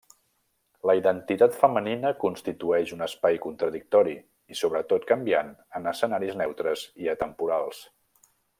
La 0.89 0.93
identitat 0.99 1.57
femenina 1.63 2.13
constitueix 2.23 2.93
un 2.95 3.05
espai 3.07 3.37
contradictori 3.45 4.15
i 4.55 4.59
sobretot 4.63 5.07
canviant 5.13 5.53
en 5.81 5.93
escenaris 5.93 6.41
neutres 6.43 6.87
i 7.05 7.13
atemporals. 7.17 7.85